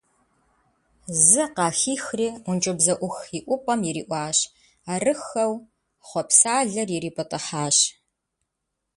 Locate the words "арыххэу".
4.93-5.53